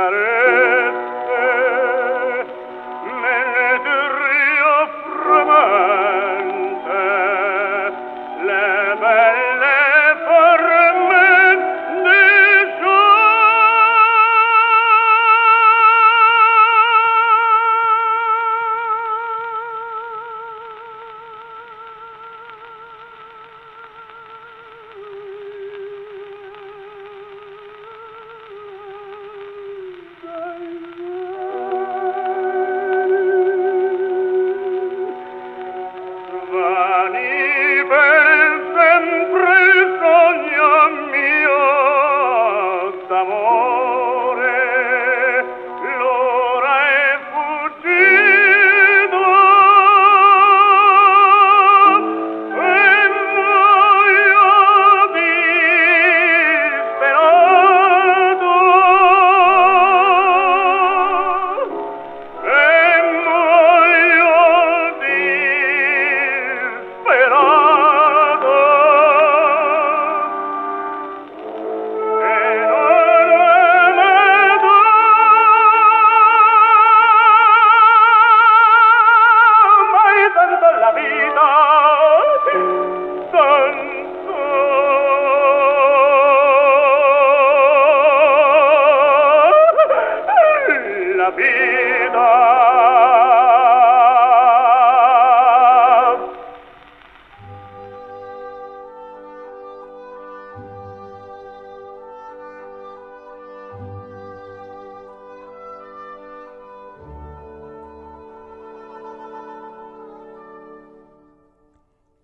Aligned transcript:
Carré. 0.00 0.39